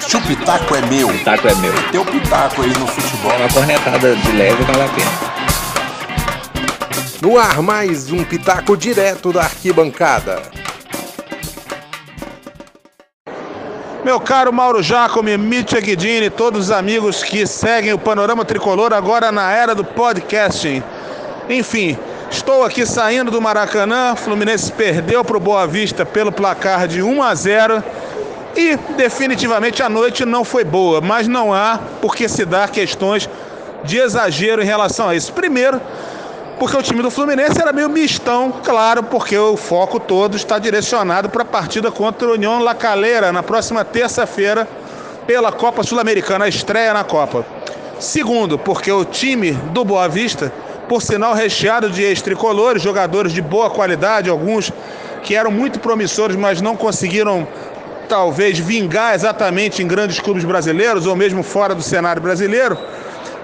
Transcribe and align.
Se 0.00 0.16
o 0.16 0.20
pitaco 0.22 0.74
é 0.76 0.80
meu, 0.82 1.08
Pitaco 1.08 1.48
é 1.48 1.54
meu. 1.56 1.72
teu 1.90 2.04
pitaco 2.04 2.62
aí 2.62 2.68
no 2.78 2.86
futebol. 2.86 3.36
Uma 3.36 3.48
cornetada 3.52 4.14
de 4.14 4.32
leve 4.32 4.62
vale 4.64 4.82
a 4.82 4.88
pena. 4.88 5.10
No 7.20 7.38
ar, 7.38 7.60
mais 7.62 8.10
um 8.12 8.22
pitaco 8.22 8.76
direto 8.76 9.32
da 9.32 9.42
arquibancada. 9.42 10.42
Meu 14.04 14.20
caro 14.20 14.52
Mauro 14.52 14.80
Jacome, 14.80 15.36
Mitya 15.36 15.80
Guidini, 15.80 16.30
todos 16.30 16.66
os 16.66 16.70
amigos 16.70 17.24
que 17.24 17.44
seguem 17.44 17.92
o 17.92 17.98
Panorama 17.98 18.44
Tricolor 18.44 18.92
agora 18.92 19.32
na 19.32 19.50
era 19.50 19.74
do 19.74 19.84
podcasting. 19.84 20.80
Enfim, 21.48 21.98
estou 22.30 22.62
aqui 22.64 22.86
saindo 22.86 23.32
do 23.32 23.42
Maracanã, 23.42 24.14
Fluminense 24.14 24.70
perdeu 24.70 25.24
para 25.24 25.36
o 25.36 25.40
Boa 25.40 25.66
Vista 25.66 26.06
pelo 26.06 26.30
placar 26.30 26.86
de 26.86 27.02
1 27.02 27.20
a 27.20 27.34
0 27.34 27.82
e 28.56 28.76
definitivamente 28.96 29.82
a 29.82 29.88
noite 29.88 30.24
não 30.24 30.44
foi 30.44 30.64
boa, 30.64 31.00
mas 31.00 31.28
não 31.28 31.52
há 31.52 31.78
por 32.00 32.16
que 32.16 32.28
se 32.28 32.44
dar 32.44 32.70
questões 32.70 33.28
de 33.84 33.98
exagero 33.98 34.62
em 34.62 34.64
relação 34.64 35.08
a 35.08 35.14
isso. 35.14 35.32
Primeiro, 35.32 35.80
porque 36.58 36.76
o 36.76 36.82
time 36.82 37.02
do 37.02 37.10
Fluminense 37.10 37.60
era 37.60 37.72
meio 37.72 37.88
mistão, 37.88 38.52
claro, 38.64 39.02
porque 39.02 39.36
o 39.36 39.56
foco 39.56 40.00
todo 40.00 40.36
está 40.36 40.58
direcionado 40.58 41.28
para 41.28 41.42
a 41.42 41.46
partida 41.46 41.90
contra 41.92 42.28
o 42.28 42.32
União 42.32 42.58
La 42.60 42.74
Calera 42.74 43.30
na 43.30 43.42
próxima 43.42 43.84
terça-feira 43.84 44.66
pela 45.26 45.52
Copa 45.52 45.82
Sul-Americana, 45.82 46.46
a 46.46 46.48
estreia 46.48 46.94
na 46.94 47.04
Copa. 47.04 47.44
Segundo, 47.98 48.58
porque 48.58 48.90
o 48.90 49.04
time 49.04 49.52
do 49.52 49.84
Boa 49.84 50.08
Vista, 50.08 50.52
por 50.88 51.02
sinal 51.02 51.34
recheado 51.34 51.90
de 51.90 52.02
ex-tricolores, 52.02 52.82
jogadores 52.82 53.32
de 53.32 53.42
boa 53.42 53.68
qualidade, 53.68 54.30
alguns 54.30 54.72
que 55.22 55.34
eram 55.34 55.50
muito 55.50 55.80
promissores, 55.80 56.36
mas 56.36 56.62
não 56.62 56.76
conseguiram 56.76 57.48
talvez 58.06 58.58
vingar 58.58 59.14
exatamente 59.14 59.82
em 59.82 59.86
grandes 59.86 60.18
clubes 60.18 60.44
brasileiros 60.44 61.06
ou 61.06 61.14
mesmo 61.14 61.42
fora 61.42 61.74
do 61.74 61.82
cenário 61.82 62.22
brasileiro, 62.22 62.78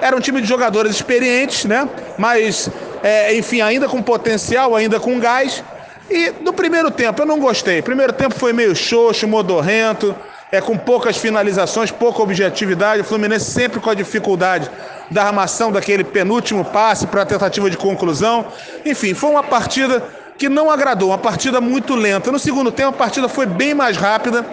era 0.00 0.16
um 0.16 0.20
time 0.20 0.40
de 0.40 0.48
jogadores 0.48 0.92
experientes, 0.96 1.64
né? 1.64 1.88
Mas, 2.18 2.68
é, 3.02 3.34
enfim, 3.36 3.60
ainda 3.60 3.88
com 3.88 4.02
potencial, 4.02 4.74
ainda 4.74 4.98
com 4.98 5.18
gás. 5.20 5.62
E 6.10 6.32
no 6.40 6.52
primeiro 6.52 6.90
tempo 6.90 7.22
eu 7.22 7.26
não 7.26 7.38
gostei. 7.38 7.80
O 7.80 7.82
primeiro 7.82 8.12
tempo 8.12 8.34
foi 8.34 8.52
meio 8.52 8.74
xoxo, 8.74 9.26
modorrento, 9.28 10.14
é, 10.50 10.60
com 10.60 10.76
poucas 10.76 11.16
finalizações, 11.16 11.90
pouca 11.90 12.22
objetividade. 12.22 13.02
O 13.02 13.04
Fluminense 13.04 13.50
sempre 13.50 13.80
com 13.80 13.88
a 13.88 13.94
dificuldade 13.94 14.70
da 15.10 15.24
armação 15.24 15.70
daquele 15.70 16.04
penúltimo 16.04 16.64
passe 16.64 17.06
para 17.06 17.22
a 17.22 17.26
tentativa 17.26 17.70
de 17.70 17.76
conclusão. 17.76 18.46
Enfim, 18.84 19.14
foi 19.14 19.30
uma 19.30 19.42
partida 19.42 20.02
que 20.38 20.48
não 20.48 20.70
agradou, 20.70 21.10
uma 21.10 21.18
partida 21.18 21.60
muito 21.60 21.94
lenta. 21.94 22.32
No 22.32 22.38
segundo 22.38 22.72
tempo, 22.72 22.90
a 22.90 22.92
partida 22.92 23.28
foi 23.28 23.46
bem 23.46 23.74
mais 23.74 23.96
rápida 23.96 24.44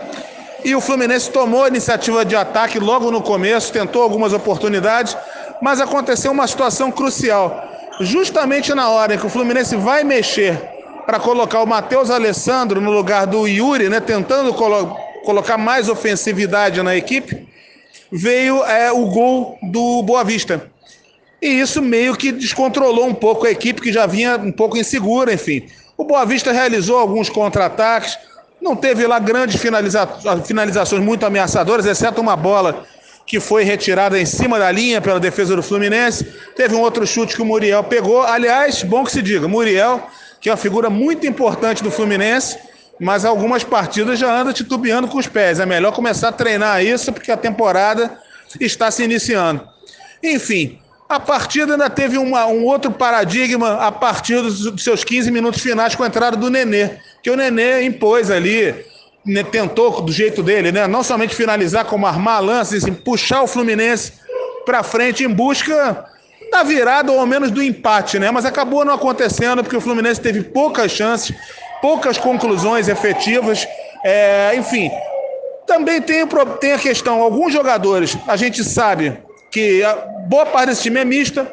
e 0.63 0.75
o 0.75 0.81
Fluminense 0.81 1.31
tomou 1.31 1.63
a 1.63 1.67
iniciativa 1.67 2.25
de 2.25 2.35
ataque 2.35 2.79
logo 2.79 3.09
no 3.11 3.21
começo, 3.21 3.71
tentou 3.71 4.03
algumas 4.03 4.33
oportunidades, 4.33 5.15
mas 5.61 5.79
aconteceu 5.79 6.31
uma 6.31 6.47
situação 6.47 6.91
crucial. 6.91 7.65
Justamente 8.01 8.73
na 8.73 8.89
hora 8.89 9.15
em 9.15 9.17
que 9.17 9.25
o 9.25 9.29
Fluminense 9.29 9.75
vai 9.75 10.03
mexer 10.03 10.57
para 11.05 11.19
colocar 11.19 11.61
o 11.61 11.65
Matheus 11.65 12.09
Alessandro 12.09 12.79
no 12.79 12.91
lugar 12.91 13.25
do 13.25 13.47
Yuri, 13.47 13.89
né, 13.89 13.99
tentando 13.99 14.53
colo 14.53 14.95
colocar 15.25 15.57
mais 15.57 15.89
ofensividade 15.89 16.81
na 16.81 16.95
equipe, 16.95 17.47
veio 18.11 18.63
é, 18.63 18.91
o 18.91 19.05
gol 19.07 19.57
do 19.61 20.01
Boa 20.03 20.23
Vista. 20.23 20.69
E 21.41 21.47
isso 21.47 21.81
meio 21.81 22.15
que 22.15 22.31
descontrolou 22.31 23.07
um 23.07 23.13
pouco 23.13 23.45
a 23.45 23.51
equipe 23.51 23.81
que 23.81 23.93
já 23.93 24.05
vinha 24.05 24.37
um 24.37 24.51
pouco 24.51 24.77
insegura, 24.77 25.33
enfim. 25.33 25.67
O 25.97 26.03
Boa 26.03 26.25
Vista 26.25 26.51
realizou 26.51 26.97
alguns 26.97 27.29
contra-ataques, 27.29 28.17
não 28.61 28.75
teve 28.75 29.07
lá 29.07 29.19
grandes 29.19 29.59
finaliza 29.59 30.07
finalizações 30.45 31.01
muito 31.01 31.25
ameaçadoras, 31.25 31.85
exceto 31.85 32.19
uma 32.19 32.35
bola 32.35 32.85
que 33.25 33.39
foi 33.39 33.63
retirada 33.63 34.19
em 34.19 34.25
cima 34.25 34.57
da 34.57 34.71
linha 34.71 34.99
pela 34.99 35.19
defesa 35.19 35.55
do 35.55 35.61
Fluminense. 35.61 36.25
Teve 36.55 36.75
um 36.75 36.81
outro 36.81 37.05
chute 37.05 37.35
que 37.35 37.41
o 37.41 37.45
Muriel 37.45 37.83
pegou. 37.83 38.23
Aliás, 38.23 38.81
bom 38.81 39.03
que 39.03 39.11
se 39.11 39.21
diga, 39.21 39.47
Muriel, 39.47 40.01
que 40.41 40.49
é 40.49 40.51
uma 40.51 40.57
figura 40.57 40.89
muito 40.89 41.27
importante 41.27 41.83
do 41.83 41.91
Fluminense, 41.91 42.57
mas 42.99 43.25
algumas 43.25 43.63
partidas 43.63 44.17
já 44.17 44.33
anda 44.33 44.51
titubeando 44.51 45.07
com 45.07 45.19
os 45.19 45.27
pés. 45.27 45.59
É 45.59 45.65
melhor 45.65 45.93
começar 45.93 46.29
a 46.29 46.31
treinar 46.31 46.83
isso 46.83 47.13
porque 47.13 47.31
a 47.31 47.37
temporada 47.37 48.17
está 48.59 48.89
se 48.89 49.03
iniciando. 49.03 49.61
Enfim, 50.23 50.79
a 51.09 51.19
partida 51.19 51.73
ainda 51.73 51.89
teve 51.89 52.19
uma, 52.19 52.45
um 52.45 52.63
outro 52.65 52.91
paradigma 52.91 53.73
a 53.83 53.91
partir 53.91 54.39
dos, 54.43 54.59
dos, 54.59 54.83
seus 54.83 55.03
15 55.03 55.31
minutos 55.31 55.59
finais 55.59 55.95
com 55.95 56.03
a 56.03 56.07
entrada 56.07 56.37
do 56.37 56.51
Nenê, 56.51 56.91
que 57.23 57.31
o 57.31 57.35
Nenê 57.35 57.81
impôs 57.83 58.29
ali, 58.29 58.75
né, 59.25 59.43
tentou 59.43 60.01
do 60.01 60.11
jeito 60.11 60.43
dele, 60.43 60.71
né, 60.71 60.87
não 60.87 61.03
somente 61.03 61.33
finalizar, 61.33 61.85
como 61.85 62.05
armar 62.05 62.43
lances, 62.43 62.83
assim, 62.83 62.93
puxar 62.93 63.41
o 63.41 63.47
Fluminense 63.47 64.13
para 64.67 64.83
frente 64.83 65.23
em 65.23 65.29
busca 65.29 66.05
da 66.51 66.61
virada 66.61 67.11
ou 67.11 67.19
ao 67.19 67.25
menos 67.25 67.49
do 67.49 67.61
empate, 67.61 68.19
né? 68.19 68.29
Mas 68.31 68.45
acabou 68.45 68.85
não 68.85 68.93
acontecendo 68.93 69.63
porque 69.63 69.77
o 69.77 69.81
Fluminense 69.81 70.21
teve 70.21 70.41
poucas 70.43 70.91
chances, 70.91 71.35
poucas 71.81 72.17
conclusões 72.17 72.87
efetivas, 72.87 73.67
é, 74.03 74.55
enfim. 74.55 74.91
Também 75.65 76.01
tem, 76.01 76.25
tem 76.59 76.73
a 76.73 76.79
questão, 76.79 77.21
alguns 77.21 77.53
jogadores, 77.53 78.17
a 78.27 78.35
gente 78.35 78.63
sabe 78.63 79.17
que 79.51 79.81
boa 80.27 80.45
parte 80.45 80.69
desse 80.69 80.83
time 80.83 80.99
é 80.99 81.05
mista. 81.05 81.51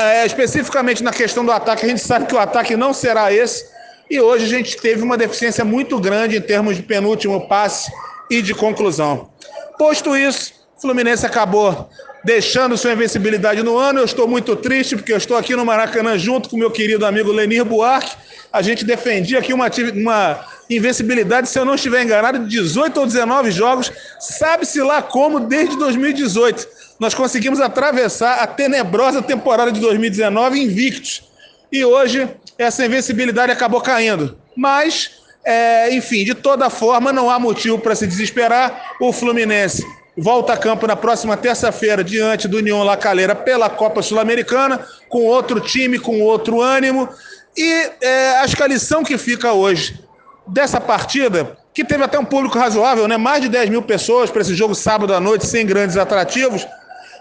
É, 0.00 0.26
especificamente 0.26 1.02
na 1.02 1.12
questão 1.12 1.44
do 1.44 1.50
ataque, 1.50 1.86
a 1.86 1.88
gente 1.88 2.02
sabe 2.02 2.26
que 2.26 2.34
o 2.34 2.38
ataque 2.38 2.76
não 2.76 2.92
será 2.92 3.32
esse. 3.32 3.64
E 4.10 4.20
hoje 4.20 4.44
a 4.44 4.48
gente 4.48 4.76
teve 4.76 5.02
uma 5.02 5.16
deficiência 5.16 5.64
muito 5.64 5.98
grande 5.98 6.36
em 6.36 6.40
termos 6.40 6.76
de 6.76 6.82
penúltimo 6.82 7.48
passe 7.48 7.90
e 8.30 8.42
de 8.42 8.54
conclusão. 8.54 9.30
Posto 9.78 10.14
isso, 10.14 10.52
o 10.76 10.82
Fluminense 10.82 11.24
acabou 11.24 11.88
deixando 12.24 12.76
sua 12.76 12.92
invencibilidade 12.92 13.62
no 13.62 13.78
ano. 13.78 14.00
Eu 14.00 14.04
estou 14.04 14.28
muito 14.28 14.54
triste 14.54 14.96
porque 14.96 15.12
eu 15.12 15.16
estou 15.16 15.36
aqui 15.36 15.56
no 15.56 15.64
Maracanã 15.64 16.18
junto 16.18 16.50
com 16.50 16.56
meu 16.56 16.70
querido 16.70 17.06
amigo 17.06 17.32
Lenir 17.32 17.64
Buarque. 17.64 18.14
A 18.52 18.60
gente 18.60 18.84
defendia 18.84 19.38
aqui 19.38 19.54
uma, 19.54 19.70
uma 19.94 20.44
invencibilidade, 20.68 21.48
se 21.48 21.58
eu 21.58 21.64
não 21.64 21.74
estiver 21.74 22.02
enganado, 22.02 22.40
de 22.40 22.48
18 22.48 23.00
ou 23.00 23.06
19 23.06 23.50
jogos. 23.50 23.90
Sabe-se 24.20 24.82
lá 24.82 25.00
como 25.00 25.40
desde 25.40 25.76
2018 25.78 26.68
nós 26.98 27.14
conseguimos 27.14 27.60
atravessar 27.60 28.38
a 28.38 28.46
tenebrosa 28.46 29.22
temporada 29.22 29.72
de 29.72 29.80
2019 29.80 30.62
invictos. 30.62 31.22
E 31.70 31.84
hoje 31.84 32.28
essa 32.58 32.84
invencibilidade 32.84 33.50
acabou 33.50 33.80
caindo. 33.80 34.36
Mas, 34.56 35.10
é, 35.44 35.92
enfim, 35.94 36.24
de 36.24 36.34
toda 36.34 36.70
forma, 36.70 37.12
não 37.12 37.30
há 37.30 37.38
motivo 37.38 37.78
para 37.78 37.94
se 37.94 38.06
desesperar. 38.06 38.94
O 39.00 39.12
Fluminense 39.12 39.84
volta 40.16 40.52
a 40.52 40.56
campo 40.56 40.86
na 40.86 40.94
próxima 40.94 41.36
terça-feira 41.36 42.04
diante 42.04 42.46
do 42.46 42.58
União 42.58 42.82
La 42.82 42.96
Calera 42.96 43.34
pela 43.34 43.70
Copa 43.70 44.02
Sul-Americana, 44.02 44.84
com 45.08 45.24
outro 45.24 45.60
time, 45.60 45.98
com 45.98 46.20
outro 46.20 46.60
ânimo. 46.60 47.08
E 47.56 47.90
é, 48.00 48.36
acho 48.38 48.56
que 48.56 48.62
a 48.62 48.66
lição 48.66 49.02
que 49.02 49.16
fica 49.16 49.52
hoje 49.52 49.98
dessa 50.46 50.80
partida, 50.80 51.56
que 51.72 51.84
teve 51.84 52.04
até 52.04 52.18
um 52.18 52.24
público 52.24 52.58
razoável, 52.58 53.08
né? 53.08 53.16
mais 53.16 53.40
de 53.40 53.48
10 53.48 53.70
mil 53.70 53.82
pessoas 53.82 54.30
para 54.30 54.42
esse 54.42 54.54
jogo 54.54 54.74
sábado 54.74 55.14
à 55.14 55.20
noite, 55.20 55.46
sem 55.46 55.64
grandes 55.64 55.96
atrativos 55.96 56.66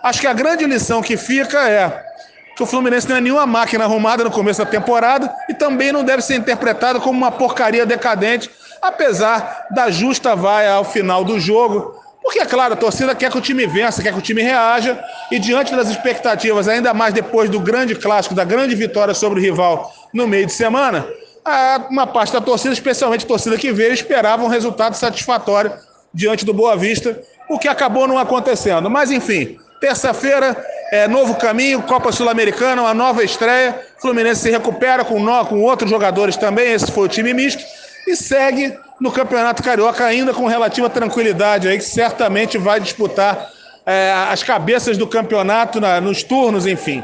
Acho 0.04 0.22
que 0.22 0.28
a 0.28 0.34
grande 0.34 0.66
lição 0.66 1.02
que 1.02 1.16
fica 1.16 1.70
é 1.70 2.06
que 2.56 2.64
o 2.64 2.66
Fluminense 2.66 3.08
não 3.08 3.16
é 3.16 3.22
nenhuma 3.22 3.46
máquina 3.46 3.84
arrumada 3.84 4.24
no 4.24 4.32
começo 4.32 4.64
da 4.64 4.70
temporada 4.70 5.34
e 5.48 5.54
também 5.54 5.92
não 5.92 6.04
deve 6.04 6.22
ser 6.22 6.36
interpretado 6.36 7.00
como 7.00 7.18
uma 7.18 7.32
porcaria 7.32 7.86
decadente, 7.86 8.50
apesar 8.82 9.68
da 9.72 9.90
justa 9.92 10.36
vaia 10.36 10.74
ao 10.74 10.84
final 10.84 11.24
do 11.24 11.40
jogo. 11.40 12.00
Porque, 12.22 12.40
é 12.40 12.46
claro, 12.46 12.74
a 12.74 12.78
torcida 12.78 13.16
quer 13.16 13.32
que 13.32 13.38
o 13.38 13.42
time 13.42 13.66
vença, 13.66 14.02
quer 14.02 14.14
que 14.14 14.20
o 14.20 14.22
time 14.22 14.44
reaja, 14.44 15.04
e 15.32 15.40
diante 15.40 15.76
das 15.76 15.90
expectativas, 15.90 16.68
ainda 16.68 16.94
mais 16.94 17.14
depois 17.14 17.50
do 17.50 17.60
grande 17.60 17.96
clássico, 17.96 18.36
da 18.36 18.44
grande 18.44 18.76
vitória 18.76 19.14
sobre 19.14 19.40
o 19.40 19.42
rival 19.42 19.92
no 20.14 20.28
meio 20.28 20.46
de 20.46 20.52
semana, 20.52 21.08
uma 21.90 22.06
parte 22.06 22.32
da 22.32 22.40
torcida, 22.40 22.74
especialmente 22.74 23.26
a 23.26 23.28
torcida 23.28 23.58
que 23.58 23.72
veio, 23.72 23.94
esperava 23.94 24.44
um 24.44 24.48
resultado 24.48 24.94
satisfatório 24.94 25.74
diante 26.14 26.46
do 26.46 26.54
Boa 26.54 26.76
Vista, 26.76 27.20
o 27.50 27.58
que 27.58 27.68
acabou 27.68 28.08
não 28.08 28.20
acontecendo. 28.20 28.88
Mas, 28.90 29.09
enfim, 29.09 29.58
Terça-feira, 29.82 30.56
é, 30.92 31.08
novo 31.08 31.34
caminho, 31.34 31.82
Copa 31.82 32.12
Sul-Americana, 32.12 32.84
uma 32.84 32.94
nova 32.94 33.24
estreia. 33.24 33.82
Fluminense 34.00 34.42
se 34.42 34.52
recupera 34.52 35.04
com, 35.04 35.20
nó, 35.20 35.44
com 35.44 35.60
outros 35.64 35.90
jogadores 35.90 36.38
também, 36.38 36.72
esse 36.72 36.92
foi 36.92 37.06
o 37.06 37.10
time 37.10 37.34
misto. 37.34 37.64
E 38.08 38.16
segue 38.16 38.78
no 39.00 39.12
Campeonato 39.12 39.64
Carioca 39.64 40.06
ainda 40.06 40.36
com 40.36 40.46
relativa 40.46 40.88
tranquilidade, 40.88 41.68
aí, 41.68 41.80
que 41.80 41.84
certamente 41.84 42.60
vai 42.60 42.80
disputar 42.80 43.50
é, 43.84 44.14
as 44.30 44.44
cabeças 44.44 45.00
do 45.00 45.08
campeonato 45.08 45.82
na, 45.82 46.00
nos 46.00 46.22
turnos, 46.22 46.68
enfim. 46.68 47.04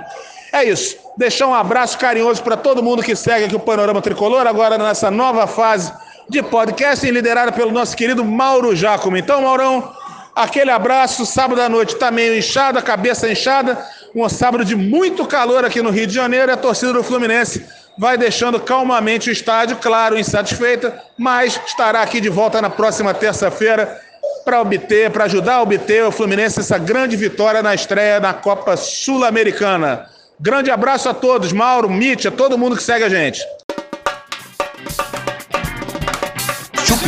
É 0.53 0.63
isso. 0.63 0.97
Deixar 1.17 1.47
um 1.47 1.55
abraço 1.55 1.97
carinhoso 1.97 2.43
para 2.43 2.55
todo 2.55 2.83
mundo 2.83 3.01
que 3.01 3.15
segue 3.15 3.45
aqui 3.45 3.55
o 3.55 3.59
Panorama 3.59 4.03
Tricolor, 4.03 4.45
agora 4.45 4.77
nessa 4.77 5.09
nova 5.09 5.47
fase 5.47 5.91
de 6.29 6.43
podcast, 6.43 7.09
liderada 7.09 7.51
pelo 7.51 7.71
nosso 7.71 7.97
querido 7.97 8.23
Mauro 8.23 8.75
Jacome. 8.75 9.19
Então, 9.19 9.41
Maurão, 9.41 9.96
Aquele 10.37 10.69
abraço, 10.69 11.25
sábado 11.25 11.59
à 11.59 11.67
noite 11.67 11.95
está 11.95 12.11
meio 12.11 12.37
inchada, 12.37 12.79
cabeça 12.79 13.27
inchada. 13.27 13.75
Um 14.13 14.29
sábado 14.29 14.63
de 14.63 14.75
muito 14.75 15.25
calor 15.25 15.65
aqui 15.65 15.81
no 15.81 15.89
Rio 15.89 16.05
de 16.05 16.13
Janeiro. 16.13 16.53
A 16.53 16.55
torcida 16.55 16.93
do 16.93 17.01
Fluminense 17.01 17.65
vai 17.97 18.19
deixando 18.19 18.59
calmamente 18.59 19.31
o 19.31 19.33
estádio, 19.33 19.77
claro, 19.77 20.15
insatisfeita, 20.15 21.01
mas 21.17 21.59
estará 21.65 22.03
aqui 22.03 22.21
de 22.21 22.29
volta 22.29 22.61
na 22.61 22.69
próxima 22.69 23.15
terça-feira 23.15 23.99
para 24.45 24.61
obter, 24.61 25.09
para 25.09 25.23
ajudar 25.23 25.55
a 25.55 25.61
obter 25.63 26.03
o 26.05 26.11
Fluminense 26.11 26.59
essa 26.59 26.77
grande 26.77 27.15
vitória 27.15 27.63
na 27.63 27.73
estreia 27.73 28.19
na 28.19 28.31
Copa 28.31 28.77
Sul-Americana. 28.77 30.05
Grande 30.39 30.69
abraço 30.69 31.09
a 31.09 31.15
todos, 31.15 31.51
Mauro, 31.51 31.89
Mitch, 31.89 32.27
a 32.27 32.31
todo 32.31 32.59
mundo 32.59 32.77
que 32.77 32.83
segue 32.83 33.03
a 33.03 33.09
gente. 33.09 33.41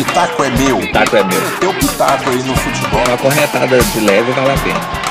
Pitaco 0.03 0.43
é 0.45 0.49
meu, 0.51 0.77
Pitaco 0.77 1.17
é 1.17 1.23
meu. 1.25 1.41
teu 1.59 1.73
pitaco 1.73 2.29
aí 2.29 2.41
no 2.43 2.55
futebol. 2.55 3.03
Uma 3.05 3.17
corretada 3.17 3.77
de 3.83 3.99
leve 3.99 4.31
vale 4.31 4.51
a 4.51 4.57
pena. 4.57 5.08